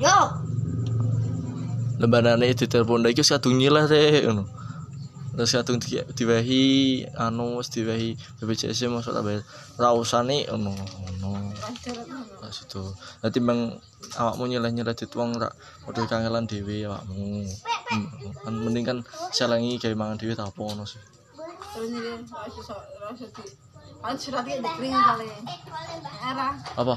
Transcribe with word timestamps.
Yo. 0.00 0.18
lembarane 2.00 2.48
ditelepon 2.56 3.04
iki 3.12 3.20
wis 3.20 3.28
kadung 3.36 3.60
nyileh 3.60 3.84
teh 3.84 4.24
ngono 4.24 4.48
terus 5.36 5.52
kadung 5.52 5.76
di, 5.76 6.00
diwehi 6.16 6.64
anu 7.12 7.60
wis 7.60 7.68
diwehi 7.68 8.16
BPJS 8.40 8.88
masuk 8.88 9.12
tak 9.12 9.20
bayar 9.28 9.44
ra 9.76 9.92
usane 9.92 10.48
ngono 10.48 10.72
ngono 10.72 11.52
Nah, 12.40 12.48
situ 12.48 12.80
dadi 13.20 13.38
meng 13.44 13.76
awakmu 14.16 14.48
nyileh-nyileh 14.48 14.96
dituang 14.96 15.36
rak 15.36 15.52
padha 15.84 16.08
kangelan 16.08 16.48
dhewe 16.48 16.88
awakmu 16.88 17.44
Hmm, 17.90 18.06
kan 18.46 18.54
mending 18.54 18.86
kan 18.86 18.98
selengi 19.34 19.74
gawe 19.76 19.92
mangan 19.98 20.16
dhewe 20.16 20.32
ta 20.32 20.46
apa 20.48 20.56
ngono 20.56 20.86
sih 20.88 21.02
Terus 21.74 21.90
di. 21.90 22.00
Kan 24.00 24.16
surat 24.16 24.46
iki 24.48 24.62
dikring 24.64 24.94
kali. 24.94 25.28
Era 26.24 26.54
apa 26.56 26.96